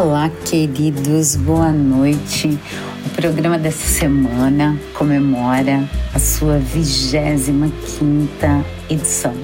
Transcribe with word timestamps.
Olá, 0.00 0.30
queridos, 0.44 1.34
boa 1.34 1.72
noite. 1.72 2.56
O 3.04 3.10
programa 3.16 3.58
dessa 3.58 3.84
semana 3.84 4.78
comemora 4.94 5.82
a 6.14 6.20
sua 6.20 6.56
25 6.58 7.64
edição. 8.88 9.34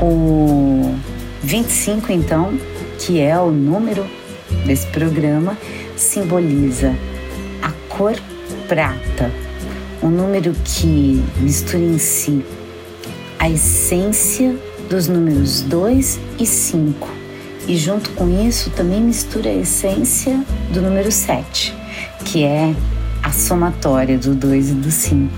O 0.00 0.94
25, 1.42 2.12
então, 2.12 2.56
que 3.00 3.20
é 3.20 3.36
o 3.36 3.50
número 3.50 4.06
desse 4.64 4.86
programa, 4.86 5.58
simboliza 5.96 6.94
a 7.60 7.72
cor 7.88 8.14
prata, 8.68 9.32
um 10.00 10.10
número 10.10 10.54
que 10.64 11.20
mistura 11.40 11.82
em 11.82 11.98
si 11.98 12.44
a 13.36 13.50
essência 13.50 14.56
dos 14.88 15.08
números 15.08 15.62
2 15.62 16.20
e 16.38 16.46
5 16.46 17.17
e 17.68 17.76
junto 17.76 18.10
com 18.12 18.26
isso 18.48 18.70
também 18.70 19.02
mistura 19.02 19.50
a 19.50 19.54
essência 19.54 20.42
do 20.72 20.80
número 20.80 21.12
7, 21.12 21.76
que 22.24 22.42
é 22.42 22.74
a 23.22 23.30
somatória 23.30 24.16
do 24.16 24.34
2 24.34 24.70
e 24.70 24.72
do 24.72 24.90
5, 24.90 25.30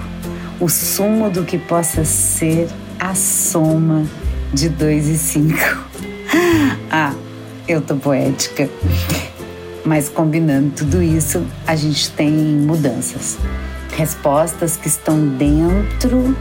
o 0.60 0.68
sumo 0.68 1.28
do 1.28 1.42
que 1.42 1.58
possa 1.58 2.04
ser 2.04 2.68
a 3.00 3.16
soma 3.16 4.06
de 4.54 4.68
2 4.68 5.08
e 5.08 5.18
5. 5.18 5.58
ah, 6.88 7.12
eu 7.66 7.80
tô 7.80 7.96
poética. 7.96 8.70
Mas 9.84 10.08
combinando 10.08 10.70
tudo 10.70 11.02
isso, 11.02 11.44
a 11.66 11.74
gente 11.74 12.10
tem 12.10 12.30
mudanças. 12.30 13.38
Respostas 13.96 14.76
que 14.76 14.86
estão 14.86 15.26
dentro, 15.26 16.36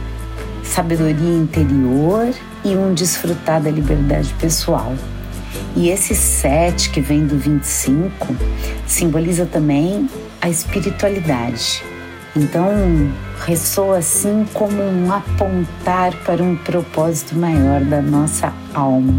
sabedoria 0.63 1.35
interior 1.35 2.31
e 2.63 2.75
um 2.75 2.93
desfrutar 2.93 3.59
da 3.59 3.71
liberdade 3.71 4.35
pessoal. 4.39 4.93
E 5.75 5.89
esse 5.89 6.15
7 6.15 6.89
que 6.89 6.99
vem 6.99 7.25
do 7.25 7.37
25 7.37 8.35
simboliza 8.85 9.45
também 9.45 10.09
a 10.41 10.49
espiritualidade. 10.49 11.83
Então, 12.35 13.11
ressoa 13.45 13.97
assim 13.97 14.45
como 14.53 14.81
um 14.81 15.11
apontar 15.11 16.13
para 16.23 16.43
um 16.43 16.55
propósito 16.55 17.35
maior 17.35 17.81
da 17.81 18.01
nossa 18.01 18.53
alma. 18.73 19.13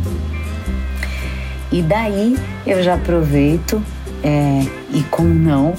E 1.72 1.82
daí 1.82 2.36
eu 2.66 2.82
já 2.82 2.94
aproveito, 2.94 3.82
é, 4.22 4.66
e 4.92 5.02
como 5.04 5.32
não, 5.32 5.74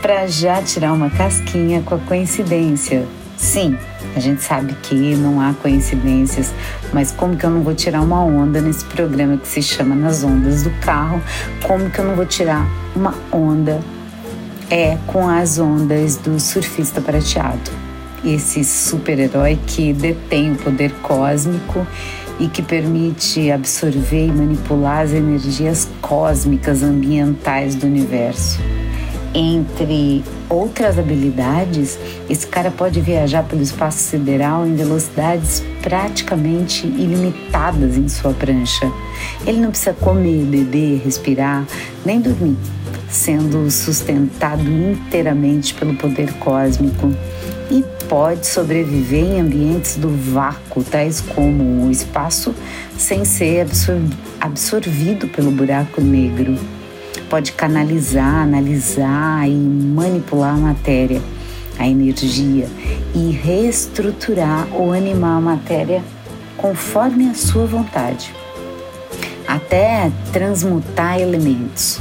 para 0.00 0.26
já 0.26 0.62
tirar 0.62 0.92
uma 0.92 1.10
casquinha 1.10 1.82
com 1.82 1.94
a 1.94 1.98
coincidência. 1.98 3.06
Sim, 3.36 3.76
a 4.14 4.20
gente 4.20 4.42
sabe 4.42 4.74
que 4.82 4.94
não 5.16 5.40
há 5.40 5.52
coincidências, 5.54 6.52
mas 6.92 7.10
como 7.10 7.36
que 7.36 7.44
eu 7.44 7.50
não 7.50 7.62
vou 7.62 7.74
tirar 7.74 8.00
uma 8.00 8.22
onda 8.22 8.60
nesse 8.60 8.84
programa 8.84 9.36
que 9.36 9.48
se 9.48 9.62
chama 9.62 9.94
Nas 9.94 10.22
Ondas 10.22 10.62
do 10.62 10.70
Carro? 10.80 11.20
Como 11.62 11.90
que 11.90 11.98
eu 11.98 12.04
não 12.04 12.14
vou 12.14 12.26
tirar 12.26 12.66
uma 12.94 13.14
onda 13.32 13.80
é 14.70 14.96
com 15.06 15.28
as 15.28 15.58
ondas 15.58 16.16
do 16.16 16.38
surfista 16.40 17.00
prateado? 17.00 17.70
Esse 18.24 18.64
super-herói 18.64 19.58
que 19.66 19.92
detém 19.92 20.52
o 20.52 20.56
poder 20.56 20.92
cósmico 21.02 21.86
e 22.38 22.48
que 22.48 22.62
permite 22.62 23.50
absorver 23.50 24.26
e 24.26 24.32
manipular 24.32 25.02
as 25.02 25.12
energias 25.12 25.88
cósmicas 26.00 26.82
ambientais 26.82 27.74
do 27.74 27.86
universo. 27.86 28.58
Entre 29.36 30.22
outras 30.48 30.96
habilidades, 30.96 31.98
esse 32.30 32.46
cara 32.46 32.70
pode 32.70 33.00
viajar 33.00 33.42
pelo 33.42 33.62
espaço 33.62 33.98
sideral 33.98 34.64
em 34.64 34.76
velocidades 34.76 35.60
praticamente 35.82 36.86
ilimitadas 36.86 37.96
em 37.96 38.08
sua 38.08 38.32
prancha. 38.32 38.88
Ele 39.44 39.58
não 39.58 39.70
precisa 39.70 39.92
comer, 39.92 40.44
beber, 40.44 41.02
respirar, 41.04 41.66
nem 42.06 42.20
dormir, 42.20 42.56
sendo 43.10 43.68
sustentado 43.72 44.62
inteiramente 44.62 45.74
pelo 45.74 45.96
poder 45.96 46.32
cósmico. 46.34 47.12
E 47.72 47.84
pode 48.08 48.46
sobreviver 48.46 49.24
em 49.24 49.40
ambientes 49.40 49.96
do 49.96 50.10
vácuo, 50.10 50.84
tais 50.84 51.20
como 51.20 51.86
o 51.86 51.90
espaço, 51.90 52.54
sem 52.96 53.24
ser 53.24 53.66
absorvido 54.40 55.26
pelo 55.26 55.50
buraco 55.50 56.00
negro 56.00 56.56
pode 57.34 57.50
canalizar, 57.50 58.44
analisar 58.44 59.48
e 59.48 59.56
manipular 59.56 60.54
a 60.54 60.56
matéria, 60.56 61.20
a 61.76 61.84
energia 61.84 62.68
e 63.12 63.32
reestruturar 63.32 64.68
ou 64.72 64.92
animar 64.92 65.38
a 65.38 65.40
matéria 65.40 66.00
conforme 66.56 67.28
a 67.28 67.34
sua 67.34 67.66
vontade, 67.66 68.32
até 69.48 70.12
transmutar 70.32 71.20
elementos. 71.20 71.98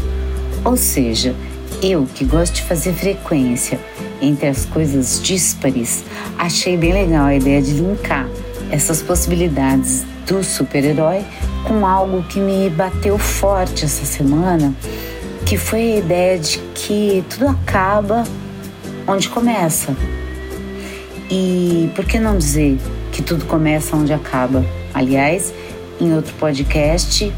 Ou 0.63 0.77
seja, 0.77 1.33
eu 1.81 2.07
que 2.13 2.23
gosto 2.25 2.57
de 2.57 2.61
fazer 2.61 2.93
frequência 2.93 3.79
entre 4.21 4.45
as 4.45 4.65
coisas 4.65 5.19
díspares, 5.19 6.03
achei 6.37 6.77
bem 6.77 6.93
legal 6.93 7.25
a 7.25 7.35
ideia 7.35 7.59
de 7.59 7.71
linkar 7.71 8.29
essas 8.69 9.01
possibilidades 9.01 10.05
do 10.27 10.43
super-herói 10.43 11.25
com 11.63 11.87
algo 11.87 12.21
que 12.21 12.39
me 12.39 12.69
bateu 12.69 13.17
forte 13.17 13.83
essa 13.83 14.05
semana 14.05 14.75
que 15.45 15.57
foi 15.57 15.93
a 15.93 15.97
ideia 15.97 16.39
de 16.39 16.57
que 16.73 17.23
tudo 17.29 17.47
acaba 17.47 18.23
onde 19.07 19.29
começa. 19.29 19.95
E 21.29 21.89
por 21.95 22.05
que 22.05 22.19
não 22.19 22.37
dizer 22.37 22.77
que 23.11 23.21
tudo 23.21 23.45
começa 23.45 23.95
onde 23.95 24.13
acaba? 24.13 24.65
Aliás, 24.93 25.53
em 25.99 26.13
outro 26.13 26.33
podcast, 26.35 27.33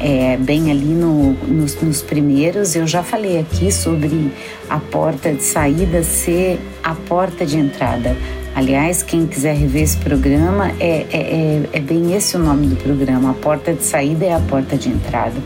é, 0.00 0.36
bem 0.36 0.70
ali 0.70 0.94
no, 0.94 1.32
nos, 1.46 1.80
nos, 1.80 2.02
primeiros, 2.02 2.74
eu 2.74 2.86
já 2.86 3.02
falei 3.02 3.38
aqui 3.38 3.70
sobre 3.70 4.32
a 4.68 4.78
porta 4.78 5.32
de 5.32 5.42
saída 5.42 6.02
ser 6.02 6.58
a 6.82 6.94
porta 6.94 7.44
de 7.44 7.58
entrada. 7.58 8.16
Aliás, 8.54 9.02
quem 9.02 9.26
quiser 9.26 9.56
rever 9.56 9.82
esse 9.82 9.96
programa, 9.96 10.72
é, 10.78 11.06
é, 11.10 11.16
é, 11.16 11.62
é 11.72 11.80
bem 11.80 12.14
esse 12.14 12.36
o 12.36 12.38
nome 12.38 12.66
do 12.66 12.76
programa: 12.76 13.30
a 13.30 13.34
porta 13.34 13.72
de 13.72 13.82
saída 13.82 14.24
é 14.24 14.34
a 14.34 14.40
porta 14.40 14.76
de 14.76 14.88
entrada. 14.88 15.40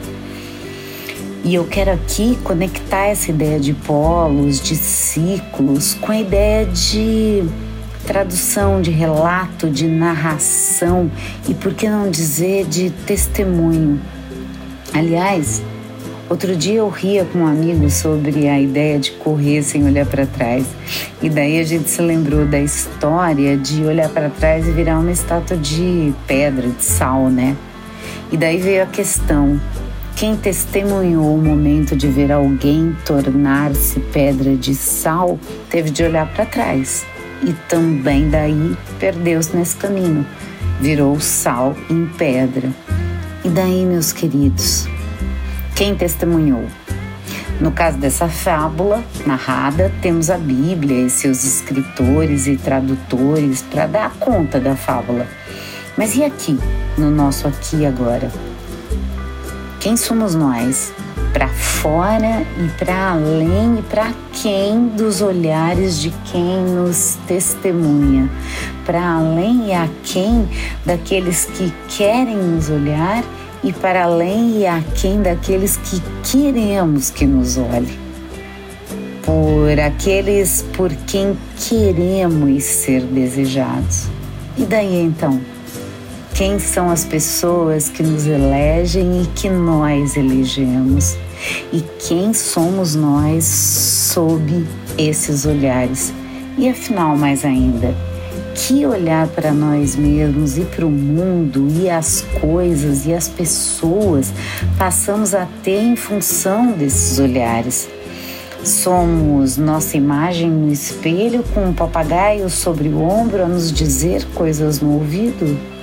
E 1.46 1.54
eu 1.54 1.64
quero 1.64 1.92
aqui 1.92 2.36
conectar 2.42 3.06
essa 3.06 3.30
ideia 3.30 3.60
de 3.60 3.72
polos, 3.72 4.60
de 4.60 4.74
ciclos, 4.74 5.94
com 5.94 6.10
a 6.10 6.18
ideia 6.18 6.66
de 6.66 7.44
tradução, 8.04 8.82
de 8.82 8.90
relato, 8.90 9.70
de 9.70 9.86
narração 9.86 11.08
e, 11.48 11.54
por 11.54 11.72
que 11.72 11.88
não 11.88 12.10
dizer, 12.10 12.66
de 12.66 12.90
testemunho. 12.90 14.00
Aliás, 14.92 15.62
outro 16.28 16.56
dia 16.56 16.80
eu 16.80 16.88
ria 16.88 17.24
com 17.24 17.38
um 17.38 17.46
amigo 17.46 17.88
sobre 17.90 18.48
a 18.48 18.60
ideia 18.60 18.98
de 18.98 19.12
correr 19.12 19.62
sem 19.62 19.84
olhar 19.84 20.06
para 20.06 20.26
trás. 20.26 20.66
E 21.22 21.30
daí 21.30 21.60
a 21.60 21.64
gente 21.64 21.88
se 21.88 22.02
lembrou 22.02 22.44
da 22.44 22.58
história 22.58 23.56
de 23.56 23.84
olhar 23.84 24.08
para 24.08 24.30
trás 24.30 24.66
e 24.66 24.72
virar 24.72 24.98
uma 24.98 25.12
estátua 25.12 25.56
de 25.56 26.12
pedra, 26.26 26.66
de 26.66 26.82
sal, 26.82 27.30
né? 27.30 27.56
E 28.32 28.36
daí 28.36 28.56
veio 28.56 28.82
a 28.82 28.86
questão: 28.86 29.60
quem 30.16 30.34
testemunhou 30.34 31.34
o 31.36 31.42
momento 31.42 31.94
de 31.94 32.08
ver 32.08 32.32
alguém 32.32 32.96
tornar-se 33.04 34.00
pedra 34.00 34.56
de 34.56 34.74
sal 34.74 35.38
teve 35.68 35.90
de 35.90 36.02
olhar 36.02 36.26
para 36.32 36.46
trás 36.46 37.04
e 37.42 37.52
também 37.68 38.30
daí 38.30 38.74
perdeu-se 38.98 39.54
nesse 39.54 39.76
caminho, 39.76 40.26
virou 40.80 41.20
sal 41.20 41.76
em 41.90 42.06
pedra. 42.06 42.70
E 43.44 43.50
daí, 43.50 43.84
meus 43.84 44.10
queridos, 44.10 44.88
quem 45.74 45.94
testemunhou? 45.94 46.64
No 47.60 47.70
caso 47.70 47.98
dessa 47.98 48.26
fábula 48.26 49.04
narrada, 49.26 49.92
temos 50.00 50.30
a 50.30 50.38
Bíblia 50.38 51.02
e 51.02 51.10
seus 51.10 51.44
escritores 51.44 52.46
e 52.46 52.56
tradutores 52.56 53.60
para 53.60 53.86
dar 53.86 54.14
conta 54.14 54.58
da 54.58 54.74
fábula. 54.76 55.26
Mas 55.94 56.16
e 56.16 56.24
aqui, 56.24 56.58
no 56.96 57.10
nosso 57.10 57.46
aqui 57.46 57.84
agora? 57.84 58.30
Quem 59.86 59.96
somos 59.96 60.34
nós, 60.34 60.92
para 61.32 61.46
fora 61.46 62.44
e 62.58 62.68
para 62.76 63.12
além 63.12 63.78
e 63.78 63.82
para 63.82 64.12
quem 64.32 64.88
dos 64.88 65.22
olhares 65.22 66.00
de 66.00 66.10
quem 66.24 66.60
nos 66.60 67.16
testemunha, 67.28 68.28
para 68.84 69.14
além 69.14 69.68
e 69.68 69.72
a 69.72 69.88
quem 70.02 70.48
daqueles 70.84 71.44
que 71.44 71.72
querem 71.96 72.36
nos 72.36 72.68
olhar 72.68 73.22
e 73.62 73.72
para 73.72 74.02
além 74.02 74.58
e 74.58 74.66
a 74.66 74.82
quem 75.00 75.22
daqueles 75.22 75.76
que 75.76 76.02
queremos 76.28 77.10
que 77.10 77.24
nos 77.24 77.56
olhe. 77.56 77.96
Por 79.24 79.78
aqueles 79.78 80.64
por 80.76 80.90
quem 81.06 81.38
queremos 81.60 82.64
ser 82.64 83.02
desejados. 83.02 84.08
E 84.58 84.64
daí 84.64 85.00
então? 85.00 85.40
Quem 86.36 86.58
são 86.58 86.90
as 86.90 87.02
pessoas 87.02 87.88
que 87.88 88.02
nos 88.02 88.26
elegem 88.26 89.22
e 89.22 89.26
que 89.28 89.48
nós 89.48 90.18
elegemos, 90.18 91.16
e 91.72 91.82
quem 92.06 92.34
somos 92.34 92.94
nós 92.94 93.42
sob 93.44 94.66
esses 94.98 95.46
olhares. 95.46 96.12
E 96.58 96.68
afinal, 96.68 97.16
mais 97.16 97.42
ainda, 97.42 97.94
que 98.54 98.84
olhar 98.84 99.26
para 99.28 99.50
nós 99.50 99.96
mesmos 99.96 100.58
e 100.58 100.66
para 100.66 100.84
o 100.84 100.90
mundo 100.90 101.68
e 101.70 101.88
as 101.88 102.20
coisas 102.38 103.06
e 103.06 103.14
as 103.14 103.28
pessoas 103.28 104.30
passamos 104.76 105.34
a 105.34 105.48
ter 105.62 105.80
em 105.80 105.96
função 105.96 106.72
desses 106.72 107.18
olhares. 107.18 107.88
Somos 108.62 109.56
nossa 109.56 109.96
imagem 109.96 110.50
no 110.50 110.70
espelho 110.70 111.42
com 111.54 111.64
um 111.64 111.72
papagaio 111.72 112.50
sobre 112.50 112.88
o 112.88 113.00
ombro 113.00 113.42
a 113.42 113.48
nos 113.48 113.72
dizer 113.72 114.26
coisas 114.34 114.80
no 114.80 114.92
ouvido? 114.92 115.76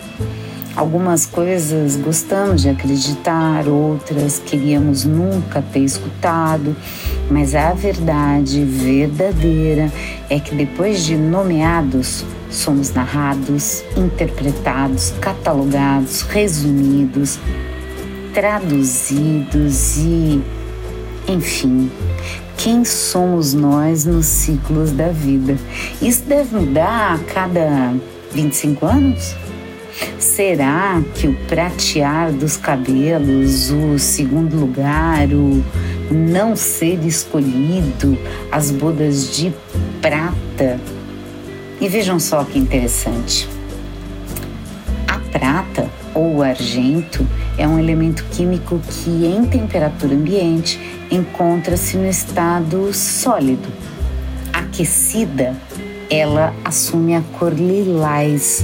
Algumas 0.75 1.27
coisas 1.27 1.95
gostamos 1.97 2.63
de 2.63 2.69
acreditar, 2.69 3.67
outras 3.67 4.39
queríamos 4.39 5.05
nunca 5.05 5.61
ter 5.61 5.81
escutado, 5.81 6.75
mas 7.29 7.53
a 7.53 7.73
verdade 7.73 8.65
verdadeira 8.65 9.91
é 10.31 10.39
que 10.39 10.55
depois 10.55 11.03
de 11.03 11.15
nomeados, 11.15 12.25
somos 12.49 12.91
narrados, 12.91 13.83
interpretados, 13.95 15.13
catalogados, 15.21 16.23
resumidos, 16.23 17.39
traduzidos 18.33 19.97
e, 19.97 20.41
enfim, 21.27 21.91
quem 22.57 22.83
somos 22.83 23.53
nós 23.53 24.05
nos 24.05 24.25
ciclos 24.25 24.91
da 24.91 25.09
vida. 25.09 25.55
Isso 26.01 26.23
deve 26.23 26.55
mudar 26.57 27.13
a 27.13 27.19
cada 27.31 27.93
25 28.31 28.85
anos? 28.87 29.42
Será 30.17 31.01
que 31.15 31.27
o 31.27 31.33
pratear 31.47 32.31
dos 32.31 32.57
cabelos, 32.57 33.69
o 33.69 33.99
segundo 33.99 34.57
lugar, 34.57 35.27
o 35.31 35.63
não 36.11 36.55
ser 36.55 37.05
escolhido, 37.05 38.17
as 38.51 38.71
bodas 38.71 39.35
de 39.35 39.53
prata? 40.01 40.79
E 41.79 41.87
vejam 41.87 42.19
só 42.19 42.43
que 42.43 42.57
interessante. 42.57 43.47
A 45.07 45.19
prata 45.31 45.89
ou 46.15 46.41
argento 46.41 47.27
é 47.57 47.67
um 47.67 47.77
elemento 47.77 48.25
químico 48.31 48.79
que, 48.89 49.25
em 49.25 49.45
temperatura 49.45 50.15
ambiente, 50.15 50.79
encontra-se 51.11 51.97
no 51.97 52.07
estado 52.07 52.93
sólido. 52.93 53.67
Aquecida, 54.51 55.55
ela 56.09 56.53
assume 56.63 57.15
a 57.15 57.21
cor 57.37 57.53
lilás 57.53 58.63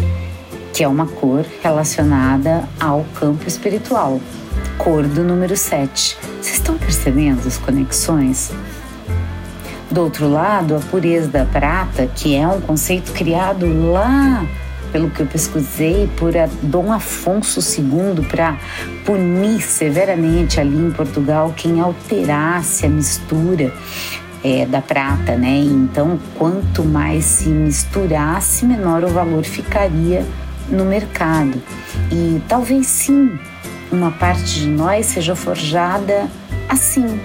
que 0.80 0.84
é 0.86 0.88
uma 0.88 1.08
cor 1.08 1.46
relacionada 1.62 2.64
ao 2.80 3.04
campo 3.16 3.46
espiritual, 3.46 4.22
cor 4.78 5.06
do 5.06 5.26
número 5.26 5.58
7. 5.58 6.18
Vocês 6.42 6.56
estão 6.56 6.78
percebendo 6.78 7.46
as 7.46 7.58
conexões? 7.58 8.50
Do 9.92 10.00
outro 10.00 10.30
lado, 10.30 10.78
a 10.78 10.80
pureza 10.80 11.28
da 11.28 11.44
prata, 11.44 12.08
que 12.08 12.34
é 12.34 12.48
um 12.48 12.62
conceito 12.62 13.12
criado 13.12 13.66
lá, 13.92 14.46
pelo 14.94 15.10
que 15.10 15.20
eu 15.20 15.26
pesquisei, 15.26 16.10
por 16.16 16.32
Dom 16.64 16.94
Afonso 16.94 17.60
II 17.60 18.26
para 18.30 18.58
punir 19.06 19.62
severamente 19.62 20.62
ali 20.62 20.78
em 20.78 20.92
Portugal 20.92 21.54
quem 21.58 21.82
alterasse 21.82 22.86
a 22.86 22.90
mistura 22.90 23.74
é, 24.42 24.66
da 24.66 24.82
prata, 24.82 25.36
né? 25.36 25.60
Então, 25.60 26.18
quanto 26.38 26.86
mais 26.86 27.26
se 27.26 27.50
misturasse, 27.50 28.66
menor 28.66 29.04
o 29.04 29.10
valor 29.10 29.44
ficaria 29.44 30.26
no 30.72 30.86
mercado. 30.86 31.62
E 32.12 32.42
talvez 32.48 32.88
sim, 32.88 33.38
uma 33.92 34.12
parte 34.12 34.60
de 34.62 34.68
nós 34.68 35.08
seja 35.08 35.36
forjada 35.36 36.30
assim, 36.68 37.20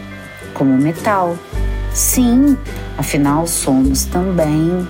como 0.55 0.77
metal. 0.77 1.37
Sim, 1.93 2.57
afinal 2.99 3.47
somos 3.47 4.05
também 4.05 4.87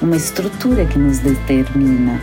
uma 0.00 0.16
estrutura 0.16 0.84
que 0.84 0.98
nos 0.98 1.18
determina. 1.18 2.20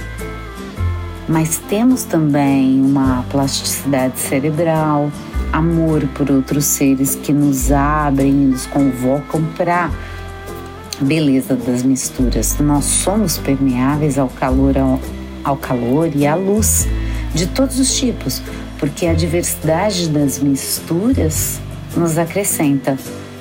Mas 1.27 1.57
temos 1.69 2.03
também 2.03 2.81
uma 2.81 3.23
plasticidade 3.29 4.19
cerebral, 4.19 5.11
amor 5.51 6.05
por 6.13 6.29
outros 6.29 6.65
seres 6.65 7.15
que 7.15 7.33
nos 7.33 7.71
abrem 7.71 8.31
e 8.31 8.45
nos 8.45 8.65
convocam 8.67 9.43
para 9.57 9.89
beleza 10.99 11.55
das 11.55 11.83
misturas. 11.83 12.57
Nós 12.59 12.85
somos 12.85 13.37
permeáveis 13.37 14.17
ao 14.17 14.29
calor 14.29 14.77
ao 14.77 14.99
calor 15.57 16.11
e 16.15 16.25
à 16.25 16.35
luz 16.35 16.87
de 17.33 17.47
todos 17.47 17.79
os 17.79 17.95
tipos, 17.95 18.41
porque 18.79 19.07
a 19.07 19.13
diversidade 19.13 20.09
das 20.09 20.39
misturas 20.39 21.59
nos 21.95 22.17
acrescenta, 22.17 22.97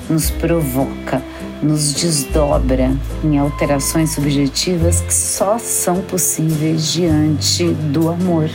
nos 0.09 0.29
provoca, 0.29 1.21
nos 1.61 1.93
desdobra 1.93 2.91
em 3.23 3.37
alterações 3.37 4.11
subjetivas 4.11 5.01
que 5.01 5.13
só 5.13 5.57
são 5.57 6.01
possíveis 6.01 6.91
diante 6.91 7.65
do 7.65 8.09
amor. 8.09 8.49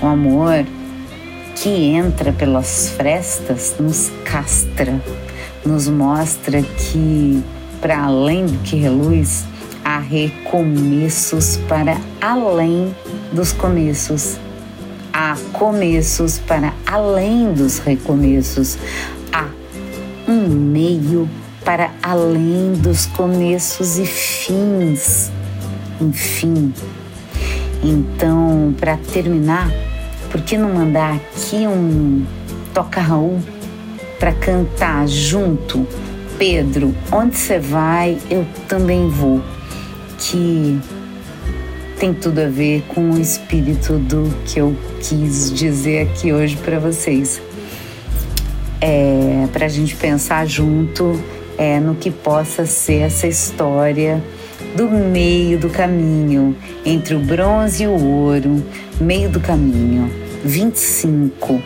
O 0.00 0.06
amor 0.06 0.64
que 1.56 1.68
entra 1.68 2.32
pelas 2.32 2.90
frestas 2.90 3.74
nos 3.80 4.10
castra, 4.24 5.00
nos 5.64 5.88
mostra 5.88 6.62
que, 6.62 7.42
para 7.80 8.04
além 8.04 8.46
do 8.46 8.58
que 8.58 8.76
reluz, 8.76 9.44
há 9.86 10.00
recomeços 10.00 11.58
para 11.68 11.96
além 12.20 12.92
dos 13.30 13.52
começos. 13.52 14.36
Há 15.12 15.36
começos 15.52 16.40
para 16.40 16.72
além 16.84 17.52
dos 17.52 17.78
recomeços. 17.78 18.76
Há 19.32 19.46
um 20.26 20.48
meio 20.48 21.30
para 21.64 21.92
além 22.02 22.72
dos 22.72 23.06
começos 23.06 23.96
e 23.96 24.04
fins. 24.04 25.30
Enfim. 26.00 26.74
Então, 27.80 28.74
para 28.80 28.96
terminar, 29.12 29.70
por 30.32 30.40
que 30.40 30.58
não 30.58 30.74
mandar 30.74 31.14
aqui 31.14 31.64
um 31.64 32.26
toca 32.74 33.00
Raul 33.00 33.40
para 34.18 34.32
cantar 34.32 35.06
junto? 35.06 35.86
Pedro, 36.36 36.92
onde 37.12 37.36
você 37.36 37.60
vai, 37.60 38.18
eu 38.28 38.44
também 38.68 39.08
vou 39.08 39.40
que 40.18 40.78
tem 41.98 42.12
tudo 42.12 42.40
a 42.40 42.48
ver 42.48 42.82
com 42.88 43.12
o 43.12 43.20
espírito 43.20 43.94
do 43.98 44.32
que 44.44 44.60
eu 44.60 44.76
quis 45.00 45.52
dizer 45.52 46.08
aqui 46.08 46.32
hoje 46.32 46.56
para 46.56 46.78
vocês. 46.78 47.40
É, 48.80 49.46
para 49.52 49.66
a 49.66 49.68
gente 49.68 49.96
pensar 49.96 50.46
junto 50.46 51.18
é, 51.56 51.80
no 51.80 51.94
que 51.94 52.10
possa 52.10 52.66
ser 52.66 53.00
essa 53.00 53.26
história 53.26 54.22
do 54.76 54.90
meio 54.90 55.58
do 55.58 55.70
caminho, 55.70 56.54
entre 56.84 57.14
o 57.14 57.18
bronze 57.18 57.84
e 57.84 57.86
o 57.86 57.92
ouro, 57.92 58.62
meio 59.00 59.30
do 59.30 59.40
caminho, 59.40 60.10
25, 60.44 61.62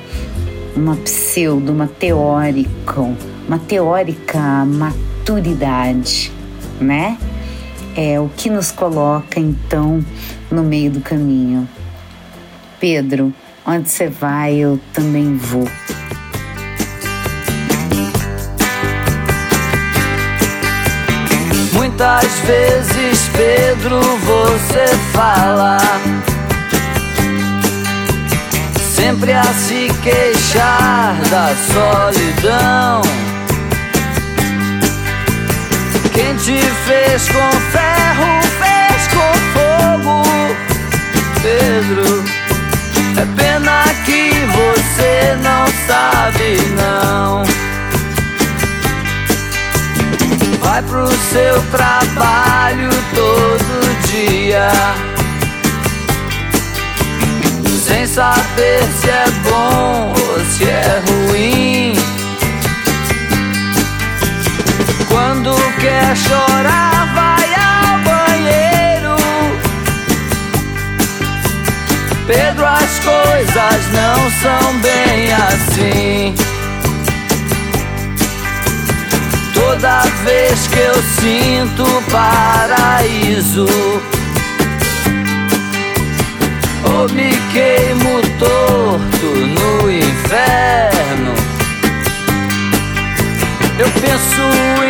uma 0.77 0.95
pseudo, 0.97 1.73
uma 1.73 1.89
teórica, 1.89 3.01
uma 3.49 3.59
teórica 3.59 4.65
maturidade, 4.65 6.31
né? 6.81 7.19
É 7.97 8.19
o 8.21 8.29
que 8.37 8.49
nos 8.49 8.71
coloca 8.71 9.39
então 9.39 10.05
no 10.51 10.63
meio 10.63 10.91
do 10.91 11.01
caminho. 11.01 11.69
Pedro, 12.79 13.33
onde 13.67 13.89
você 13.89 14.09
vai, 14.09 14.55
eu 14.55 14.81
também 14.93 15.37
vou. 15.37 15.69
Muitas 21.73 22.39
vezes, 22.41 23.29
Pedro, 23.37 24.01
você 24.01 24.87
fala 25.13 25.79
sempre 28.81 29.33
a 29.33 29.45
se 29.45 29.89
queixar 30.03 31.21
da 31.31 31.55
solidão. 31.73 33.30
Te 36.45 36.59
fez 36.59 37.29
com 37.29 37.51
ferro, 37.71 38.41
fez 38.59 39.07
com 39.09 39.33
fogo, 39.53 40.23
Pedro. 41.43 42.25
É 43.17 43.27
pena 43.37 43.85
que 44.07 44.31
você 44.47 45.37
não 45.43 45.67
sabe, 45.87 46.57
não. 46.77 47.43
Vai 50.61 50.83
pro 50.83 51.07
seu 51.09 51.63
trabalho 51.71 52.89
todo 53.15 54.09
dia. 54.09 54.71
Sem 57.87 58.07
saber 58.07 58.83
se 59.01 59.11
é 59.11 59.27
bom 59.45 60.15
ou 60.17 60.41
se 60.47 60.65
é 60.65 61.03
ruim. 61.07 62.00
Chorar, 66.27 67.07
vai 67.15 67.49
ao 67.55 67.99
banheiro. 68.09 69.17
Pedro, 72.27 72.67
as 72.67 72.99
coisas 73.01 73.81
não 73.93 74.31
são 74.43 74.79
bem 74.81 75.33
assim. 75.33 76.35
Toda 79.55 80.01
vez 80.25 80.67
que 80.69 80.79
eu 80.79 80.95
sinto 81.21 81.85
paraíso, 82.11 83.67
ou 86.85 87.09
me 87.11 87.31
queimo 87.53 88.21
torto 88.39 89.27
no 89.27 89.91
inferno. 89.91 91.35
Eu 93.79 93.91
penso 93.93 94.43
em 94.85 94.90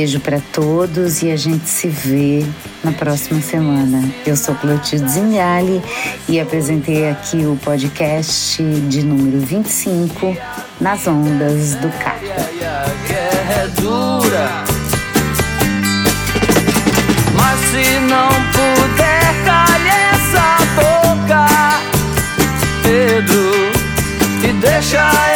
beijo 0.00 0.18
para 0.20 0.40
todos 0.50 1.20
e 1.20 1.30
a 1.30 1.36
gente 1.36 1.68
se 1.68 1.86
vê 1.86 2.42
na 2.82 2.90
próxima 2.90 3.38
semana. 3.42 4.02
Eu 4.24 4.34
sou 4.34 4.54
Clotilde 4.54 5.06
Zingali 5.10 5.82
e 6.26 6.40
apresentei 6.40 7.10
aqui 7.10 7.44
o 7.44 7.54
podcast 7.62 8.62
de 8.62 9.02
número 9.02 9.38
25 9.40 10.34
nas 10.80 11.06
ondas 11.06 11.74
do 11.74 11.90
carro. 12.02 12.18
Guerra 13.06 13.52
é 13.52 13.66
dura. 13.78 14.64
Mas 17.34 17.60
se 17.68 18.00
não 18.08 18.28
puder, 18.54 19.44
calhe 19.44 19.90
essa 20.14 20.56
boca, 20.76 21.46
Pedro, 22.82 24.48
e 24.48 24.52
deixa 24.62 25.29